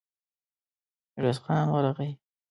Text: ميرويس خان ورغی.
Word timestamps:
ميرويس 1.13 1.39
خان 1.45 1.67
ورغی. 1.71 2.09